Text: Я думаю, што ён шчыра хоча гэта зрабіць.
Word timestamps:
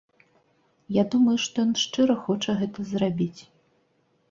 Я 0.97 1.03
думаю, 1.15 1.35
што 1.43 1.55
ён 1.67 1.75
шчыра 1.83 2.17
хоча 2.25 2.51
гэта 2.65 2.89
зрабіць. 2.95 3.41